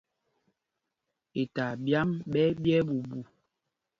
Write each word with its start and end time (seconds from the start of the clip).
Itaa 1.41 1.73
ɓyǎm 1.83 2.09
ɓɛ́ 2.31 2.45
ɛ́ 2.49 2.57
ɓya 2.61 2.77
ɛɓuu 2.81 3.01
ɓuu. 3.09 3.21